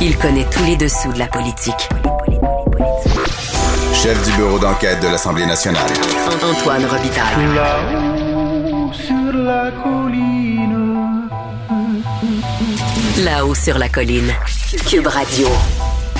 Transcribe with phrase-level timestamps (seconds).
[0.00, 1.88] Il connaît tous les dessous de la politique.
[3.92, 5.90] Chef du bureau d'enquête de l'Assemblée nationale.
[6.40, 7.46] Antoine Robitaille.
[7.52, 11.28] Là-haut sur la colline.
[13.24, 14.32] Là-haut sur la colline.
[14.88, 15.48] Cube Radio.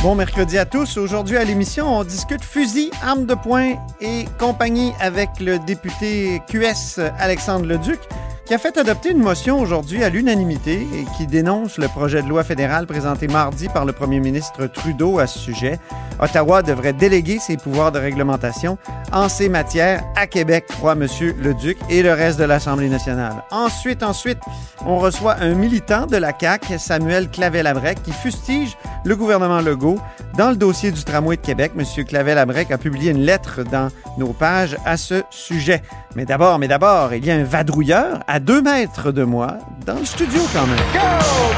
[0.03, 0.97] Bon mercredi à tous.
[0.97, 7.01] Aujourd'hui à l'émission, on discute fusil, armes de poing et compagnie avec le député QS
[7.21, 8.01] Alexandre Leduc
[8.49, 12.29] qui a fait adopter une motion aujourd'hui à l'unanimité et qui dénonce le projet de
[12.29, 15.79] loi fédéral présenté mardi par le premier ministre Trudeau à ce sujet.
[16.19, 18.79] Ottawa devrait déléguer ses pouvoirs de réglementation
[19.13, 21.07] en ces matières à Québec, croit M.
[21.39, 23.45] Leduc et le reste de l'Assemblée nationale.
[23.51, 24.41] Ensuite, ensuite,
[24.87, 28.79] on reçoit un militant de la CAQ, Samuel Clavel-Abrec, qui fustige
[29.09, 29.99] le gouvernement Legault.
[30.37, 32.05] Dans le dossier du tramway de Québec, M.
[32.05, 35.83] Clavel-Abrec a publié une lettre dans nos pages à ce sujet.
[36.15, 39.99] Mais d'abord, mais d'abord, il y a un vadrouilleur à deux mètres de moi, dans
[39.99, 40.77] le studio quand même.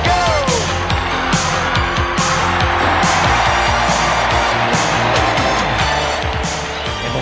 [0.06, 0.20] Et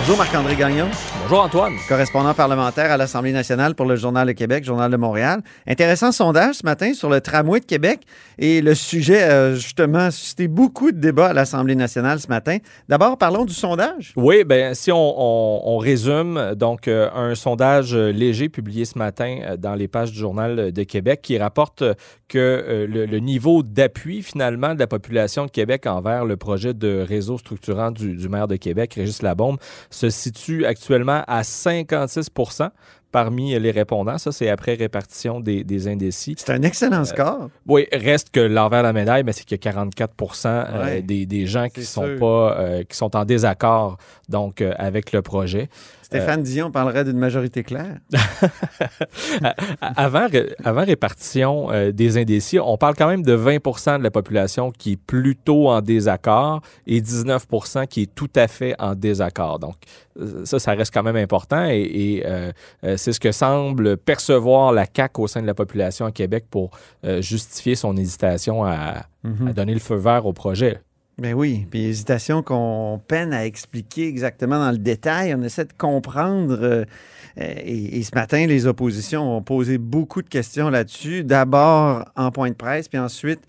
[0.09, 0.87] bonjour Marc-André Gagnon,
[1.21, 1.73] Bonjour Antoine.
[1.87, 5.41] correspondant parlementaire à l'Assemblée nationale pour le Journal de Québec, Journal de Montréal.
[5.67, 7.99] Intéressant sondage ce matin sur le tramway de Québec
[8.39, 12.57] et le sujet a justement suscité beaucoup de débats à l'Assemblée nationale ce matin.
[12.87, 14.13] D'abord, parlons du sondage.
[14.15, 18.97] Oui, ben si on, on- on résume, donc euh, un sondage euh, léger publié ce
[18.97, 21.93] matin euh, dans les pages du Journal de Québec qui rapporte euh,
[22.27, 26.73] que euh, le, le niveau d'appui finalement de la population de Québec envers le projet
[26.73, 29.57] de réseau structurant du, du maire de Québec, Régis Labombe,
[29.99, 32.69] se situe actuellement à 56%
[33.11, 34.17] parmi les répondants.
[34.19, 36.35] Ça, c'est après répartition des, des indécis.
[36.37, 37.49] C'est un excellent score.
[37.67, 40.13] Oui, reste que l'envers de la médaille, mais c'est qu'il y a 44
[40.45, 41.01] euh, Ouais.
[41.01, 42.19] des, des gens qui sont sûr.
[42.19, 43.97] pas euh, qui sont en désaccord
[44.29, 45.69] donc euh, avec le projet.
[46.09, 47.97] Stéphane Dion parlerait d'une majorité claire.
[49.81, 54.11] Avant, ré- avant répartition euh, des indécis, on parle quand même de 20% de la
[54.11, 57.45] population qui est plutôt en désaccord et 19
[57.89, 59.59] qui est tout à fait en désaccord.
[59.59, 59.75] Donc,
[60.19, 62.51] euh, ça, ça reste quand même important et, et, euh,
[62.83, 66.45] euh, c'est ce que semble percevoir la CAQ au sein de la population à Québec
[66.49, 66.71] pour
[67.05, 69.05] euh, justifier son hésitation à,
[69.47, 70.79] à donner le feu vert au projet.
[71.19, 75.35] Ben oui, puis hésitation qu'on peine à expliquer exactement dans le détail.
[75.35, 76.57] On essaie de comprendre.
[76.61, 76.85] euh,
[77.37, 81.23] et, et ce matin, les oppositions ont posé beaucoup de questions là-dessus.
[81.23, 83.41] D'abord en point de presse, puis ensuite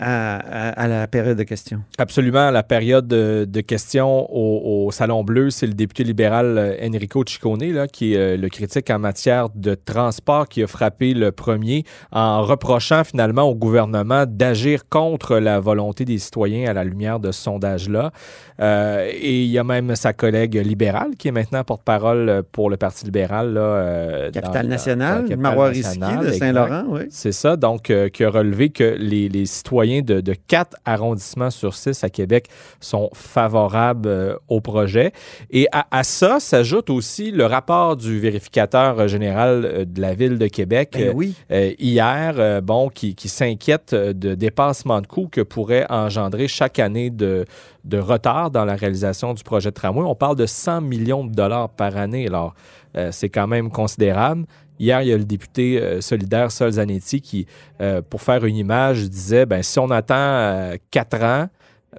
[0.00, 1.82] à, la période de questions.
[1.98, 2.50] Absolument.
[2.50, 8.14] La période de, questions au, Salon Bleu, c'est le député libéral euh, Enrico Ciccone, qui
[8.14, 13.04] est euh, le critique en matière de transport, qui a frappé le premier en reprochant
[13.04, 18.12] finalement au gouvernement d'agir contre la volonté des citoyens à la lumière de ce sondage-là.
[18.60, 22.70] Euh, et il y a même sa collègue libérale, qui est maintenant porte-parole euh, pour
[22.70, 23.27] le Parti libéral.
[23.30, 26.32] Là, euh, Capitale dans- dans nationale, capitale Marois nationale, de.
[26.32, 27.00] Saint-Laurent, oui.
[27.10, 31.50] C'est ça, donc, euh, qui a relevé que les, les citoyens de, de quatre arrondissements
[31.50, 32.46] sur six à Québec
[32.80, 35.12] sont favorables euh, au projet.
[35.50, 40.46] Et à, à ça s'ajoute aussi le rapport du vérificateur général de la Ville de
[40.46, 41.34] Québec Ben oui.
[41.50, 47.10] euh, hier, bon, qui, qui s'inquiète de dépassement de coûts que pourrait engendrer chaque année
[47.10, 47.44] de,
[47.84, 50.04] de retard dans la réalisation du projet de tramway.
[50.06, 52.26] On parle de 100 millions de dollars par année.
[52.26, 52.54] Alors,
[52.96, 54.44] euh, c'est quand même considérable.
[54.78, 57.46] Hier, il y a le député euh, solidaire Sol Zanetti qui,
[57.80, 61.48] euh, pour faire une image, disait ben, si on attend quatre ans,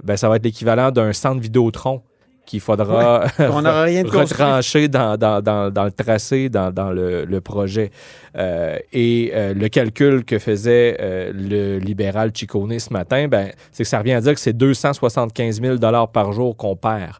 [0.03, 2.01] ben, ça va être l'équivalent d'un centre Vidéotron
[2.49, 4.43] qu'il faudra On n'aura rien de construit.
[4.43, 7.91] retrancher dans, dans, dans, dans le tracé, dans, dans le, le projet.
[8.35, 13.83] Euh, et euh, le calcul que faisait euh, le libéral Ciccone ce matin, ben, c'est
[13.83, 15.77] que ça revient à dire que c'est 275 000
[16.11, 17.13] par jour qu'on perd.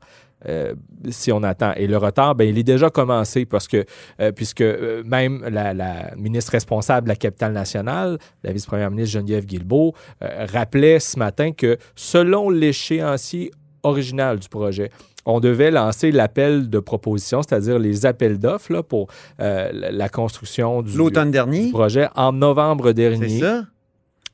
[0.47, 0.73] Euh,
[1.09, 1.73] si on attend.
[1.75, 3.83] Et le retard, ben, il est déjà commencé parce que,
[4.21, 9.13] euh, puisque euh, même la, la ministre responsable de la capitale nationale, la vice-première ministre
[9.13, 13.51] Geneviève Guilbeault, rappelait ce matin que selon l'échéancier
[13.83, 14.91] original du projet,
[15.25, 19.07] on devait lancer l'appel de proposition, c'est-à-dire les appels d'offres pour
[19.37, 23.39] la construction du, L'automne du dernier, projet en novembre c'est dernier.
[23.39, 23.65] ça?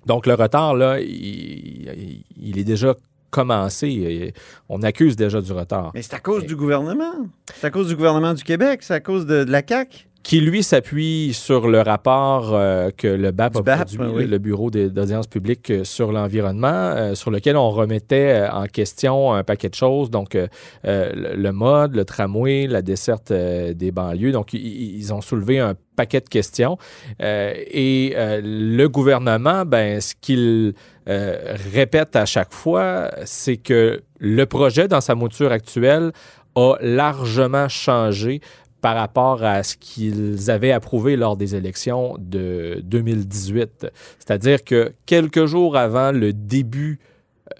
[0.05, 2.93] Donc, le retard, là, il, il- il est déjà
[3.35, 3.87] commencé.
[3.90, 4.32] Il-
[4.70, 5.91] On accuse déjà du retard.
[5.93, 7.28] Mais c'est à cause du gouvernement.
[7.55, 8.79] C'est à cause du gouvernement du Québec.
[8.82, 10.08] C'est à cause de, de la CAQ.
[10.25, 14.25] Qui lui s'appuie sur le rapport euh, que le BAP Du a BAP, produit, oui.
[14.25, 19.43] le Bureau d'audience publique euh, sur l'environnement, euh, sur lequel on remettait en question un
[19.43, 20.47] paquet de choses, donc euh,
[20.83, 24.31] le, mode, le tramway, la desserte des banlieues.
[24.31, 26.79] Donc, ils ont soulevé un paquet de questions.
[27.19, 30.73] Et le gouvernement, ben, ce qu'il
[31.05, 36.11] répète à chaque fois, c'est que le projet, dans sa mouture actuelle,
[36.55, 38.41] a largement changé
[38.85, 43.87] par rapport à ce qu'ils avaient approuvé lors des élections de 2018.
[44.20, 46.99] C'est-à-dire que quelques jours avant le début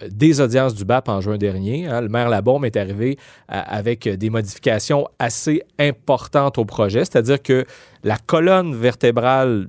[0.08, 1.88] des audiences du BAP en juin dernier.
[1.88, 2.02] Hein.
[2.02, 3.18] Le maire Labaume est arrivé
[3.48, 7.64] avec des modifications assez importantes au projet, c'est-à-dire que
[8.04, 9.66] la colonne vertébrale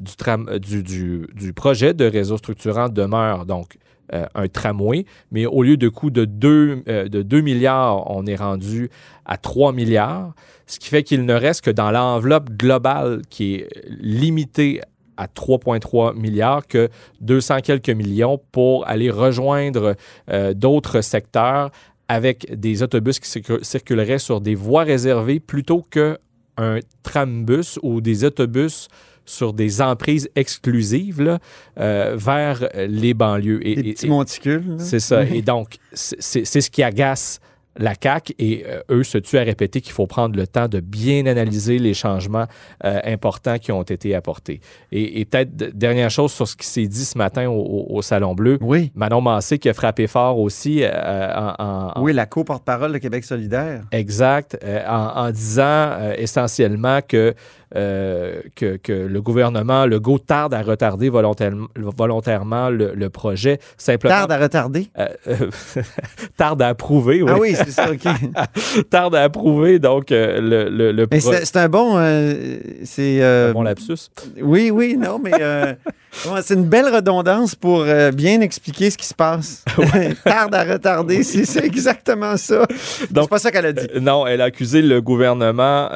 [0.59, 3.79] du, du, du projet de réseau structurant demeure donc
[4.13, 8.25] euh, un tramway, mais au lieu de coût de 2, euh, de 2 milliards, on
[8.25, 8.89] est rendu
[9.25, 10.33] à 3 milliards,
[10.65, 14.81] ce qui fait qu'il ne reste que dans l'enveloppe globale qui est limitée
[15.17, 16.89] à 3,3 milliards que
[17.21, 19.95] 200 quelques millions pour aller rejoindre
[20.29, 21.71] euh, d'autres secteurs
[22.07, 28.87] avec des autobus qui circuleraient sur des voies réservées plutôt qu'un trambus ou des autobus
[29.27, 31.39] sur des emprises exclusives là,
[31.79, 33.65] euh, vers les banlieues.
[33.65, 34.77] Et, des petits monticules.
[34.79, 35.23] C'est ça.
[35.23, 37.39] Et donc, c'est ce qui agace
[37.77, 40.79] la CAC et euh, eux se tuent à répéter qu'il faut prendre le temps de
[40.79, 42.45] bien analyser les changements
[42.83, 44.61] euh, importants qui ont été apportés.
[44.91, 48.57] Et, peut-être dernière chose sur ce qui s'est dit ce matin au, Salon Bleu.
[48.61, 48.91] Oui.
[48.95, 53.83] Manon Massé qui a frappé fort aussi euh, en, Oui, la co-porte-parole de Québec solidaire.
[53.91, 54.57] Exact.
[54.87, 57.33] en, disant essentiellement que
[57.75, 63.59] euh, que, que, le gouvernement Legault tarde à retarder volontairement, volontairement le, projet.
[63.77, 64.89] Simplement, tarde à retarder?
[64.97, 65.81] Euh, euh,
[66.37, 67.31] tarde à approuver, oui.
[67.33, 68.03] Ah oui, c'est ça, OK.
[68.89, 71.95] tarde à approuver, donc, le, le, le C'est un bon...
[72.83, 74.09] c'est un bon lapsus.
[74.41, 75.31] Oui, oui, non, mais
[76.41, 79.63] c'est une belle redondance pour bien expliquer ce qui se passe.
[80.23, 82.65] tarde à retarder, c'est exactement ça.
[82.75, 83.87] C'est pas ça qu'elle a dit.
[84.01, 85.89] non, elle a accusé le gouvernement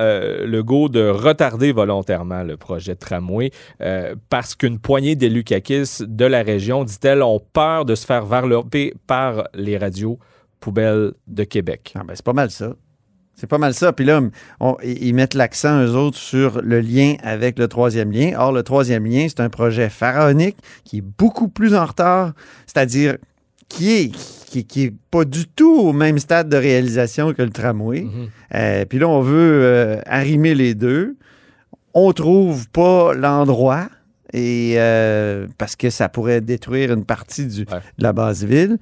[0.44, 6.26] Legault de retarder volontairement le projet de tramway euh, parce qu'une poignée d'élus caquistes de
[6.26, 10.20] la région, dit-elle, ont peur de se faire varloper par les radios
[10.60, 11.94] poubelles de Québec.
[11.96, 12.74] Ah ben, c'est pas mal ça.
[13.42, 13.92] C'est pas mal ça.
[13.92, 14.22] Puis là,
[14.84, 18.34] ils mettent l'accent, eux autres, sur le lien avec le troisième lien.
[18.38, 22.34] Or, le troisième lien, c'est un projet pharaonique qui est beaucoup plus en retard,
[22.68, 23.18] c'est-à-dire
[23.68, 24.12] qui est,
[24.64, 28.02] qui, est pas du tout au même stade de réalisation que le tramway.
[28.02, 28.30] Mm-hmm.
[28.54, 31.16] Euh, puis là, on veut euh, arrimer les deux
[31.94, 33.90] on trouve pas l'endroit
[34.34, 38.78] et euh, parce que ça pourrait détruire une partie du, de la base ville.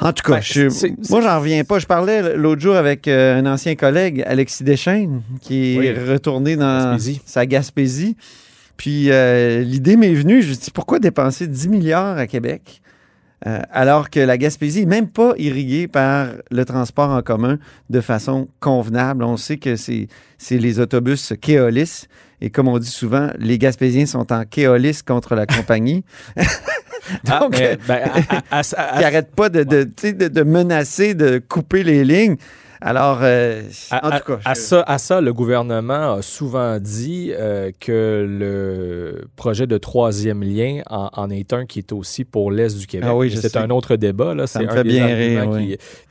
[0.00, 1.78] En tout cas, ben, moi, j'en reviens pas.
[1.78, 6.98] Je parlais l'autre jour avec euh, un ancien collègue, Alexis Deschaines, qui est retourné dans
[7.24, 8.16] sa Gaspésie.
[8.76, 12.80] Puis euh, l'idée m'est venue, je me dis pourquoi dépenser 10 milliards à Québec
[13.46, 17.58] euh, alors que la Gaspésie n'est même pas irriguée par le transport en commun
[17.90, 19.22] de façon convenable?
[19.22, 20.08] On sait que c'est
[20.50, 22.06] les autobus Keolis.
[22.40, 26.04] Et comme on dit souvent, les Gaspésiens sont en Keolis contre la compagnie.
[27.24, 32.36] Donc, ah, ben, n'arrêtent pas de, de, menacer de couper les lignes.
[32.84, 34.40] Alors, euh, en tout cas.
[34.44, 40.42] À, ça, à ça, le gouvernement a souvent dit euh, que le projet de troisième
[40.42, 43.08] lien en, est un qui est aussi pour l'Est du Québec.
[43.10, 44.34] Ah oui, c'est un autre débat.
[44.34, 44.46] Là.
[44.46, 45.50] Ça me fait bien rire.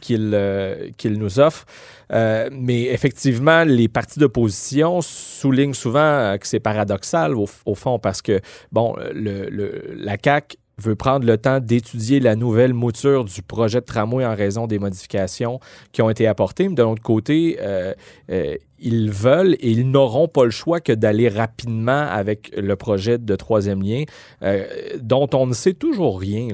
[0.10, 1.66] Euh, qu'il nous offre.
[2.10, 8.40] mais effectivement, les partis d'opposition soulignent souvent que c'est paradoxal au, fond parce que,
[8.72, 13.86] bon, le, la CAQ veut prendre le temps d'étudier la nouvelle mouture du projet de
[13.86, 15.60] tramway en raison des modifications
[15.92, 16.68] qui ont été apportées.
[16.68, 17.94] Mais de l'autre côté, euh,
[18.32, 23.18] euh, ils veulent et ils n'auront pas le choix que d'aller rapidement avec le projet
[23.18, 24.04] de troisième lien,
[24.42, 24.66] euh,
[25.00, 26.48] dont on ne sait toujours rien.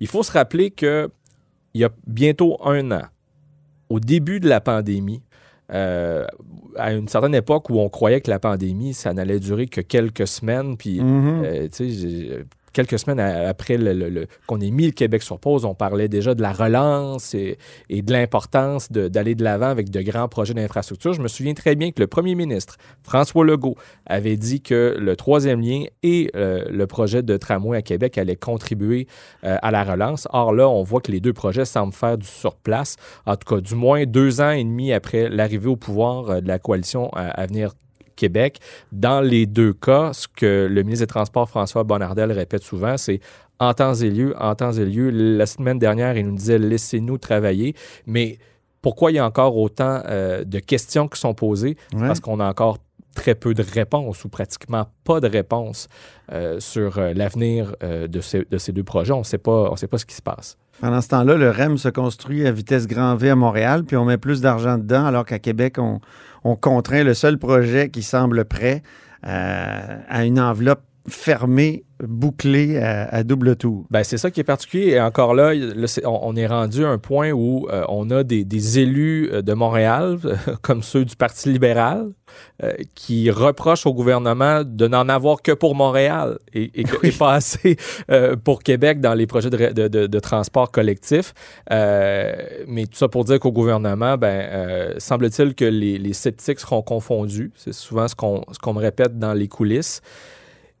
[0.00, 1.08] Il faut se rappeler qu'il
[1.74, 3.02] y a bientôt un an,
[3.88, 5.22] au début de la pandémie,
[5.68, 10.28] à une certaine époque où on croyait que la pandémie, ça n'allait durer que quelques
[10.28, 11.00] semaines, puis,
[11.72, 13.78] tu sais, quelques semaines après
[14.46, 17.56] qu'on ait mis le Québec sur pause, on parlait déjà de la relance et,
[17.88, 21.14] de l'importance d'aller de l'avant avec de grands projets d'infrastructure.
[21.14, 25.16] Je me souviens très bien que le premier ministre, François Legault, avait dit que le
[25.16, 29.06] troisième lien et euh, le projet de tramway à Québec allaient contribuer
[29.44, 30.28] euh, à la relance.
[30.32, 32.96] Or là, on voit que les deux projets semblent faire du surplace.
[33.24, 36.48] En tout cas, du moins deux ans et demi après l'arrivée au pouvoir euh, de
[36.48, 37.70] la coalition Avenir
[38.16, 38.58] Québec.
[38.92, 43.20] Dans les deux cas, ce que le ministre des Transports, François Bonnardel, répète souvent, c'est
[43.58, 45.10] en temps et lieu, en temps et lieu.
[45.10, 47.74] La semaine dernière, il nous disait laissez-nous travailler.
[48.06, 48.38] Mais
[48.82, 51.76] pourquoi il y a encore autant euh, de questions qui sont posées?
[51.98, 52.78] Parce qu'on a encore
[53.14, 55.88] très peu de réponses ou pratiquement pas de réponses
[56.32, 59.12] euh, sur euh, l'avenir de, ces, de, ces, deux projets.
[59.12, 60.58] On ne sait pas ce qui se passe.
[60.80, 64.04] Pendant ce temps-là, le REM se construit à vitesse grand V à Montréal, puis on
[64.04, 66.00] met plus d'argent dedans, alors qu'à Québec, on,
[66.42, 68.82] on contraint le seul projet qui semble prêt
[69.26, 73.84] euh, à une enveloppe fermée bouclé à, à double tour.
[73.90, 74.90] Ben, c'est ça qui est particulier.
[74.92, 75.52] Et encore là,
[76.04, 79.42] on, on est rendu à un point où euh, on a des, des élus euh,
[79.42, 80.18] de Montréal,
[80.62, 82.08] comme ceux du Parti libéral,
[82.62, 87.34] euh, qui reprochent au gouvernement de n'en avoir que pour Montréal et, et, et pas
[87.34, 87.76] assez
[88.10, 91.32] euh, pour Québec dans les projets de, de- de- de transport collectif.
[91.70, 97.52] Mais tout ça pour dire qu'au gouvernement, ben, semble-t-il que les, les sceptiques seront confondus.
[97.56, 100.00] C'est souvent ce qu'on ce qu'on me répète dans les coulisses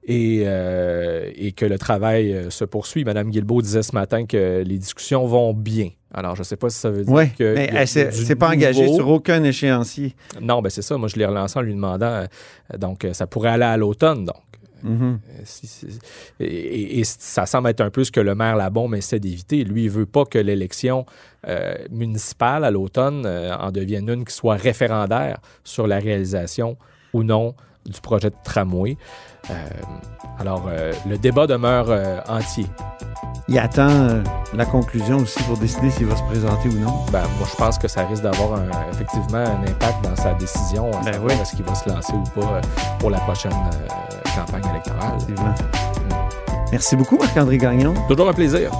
[0.06, 3.04] et, euh, et que le travail euh, se poursuit.
[3.04, 5.88] Madame Guilbeault disait ce matin que les discussions vont bien.
[6.12, 7.54] Alors, je ne sais pas si ça veut dire Oui, que.
[7.54, 10.14] mais elle s'est pas engagée sur aucun échéancier.
[10.40, 10.96] Non, ben c'est ça.
[10.96, 12.06] Moi, je l'ai relancé en lui demandant.
[12.06, 12.26] euh,
[12.78, 14.24] donc, ça pourrait aller à l'automne.
[14.24, 14.36] Donc,
[15.44, 15.86] si-
[16.40, 19.64] et, et- et ça semble être un peu ce que le maire Labombe essaie d'éviter.
[19.64, 21.06] Lui, il veut pas que l'élection
[21.48, 26.76] euh, municipale à l'automne euh, en devienne une qui soit référendaire sur la réalisation
[27.12, 27.54] ou non
[27.86, 28.96] du projet de tramway.
[29.50, 29.54] Euh,
[30.38, 32.66] alors, euh, le débat demeure euh, entier.
[33.46, 34.22] Il attend
[34.54, 36.94] la conclusion aussi pour décider s'il va se présenter ou non.
[37.12, 38.58] Ben, moi, je pense que ça risque d'avoir
[38.90, 40.90] effectivement un impact dans sa décision.
[40.92, 41.32] À Ben oui.
[41.42, 42.60] est-ce qu'il va se lancer ou pas
[42.98, 43.52] pour la prochaine
[44.34, 45.12] campagne électorale.
[45.16, 45.54] Effectivement.
[46.72, 48.70] Merci beaucoup, Marc-André Gagnon, Toujours un plaisir.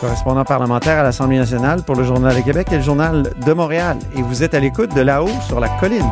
[0.00, 3.98] correspondant parlementaire à l'Assemblée nationale pour le Journal de Québec et le Journal de Montréal.
[4.16, 6.08] Et vous êtes à l'écoute de là-haut sur la colline.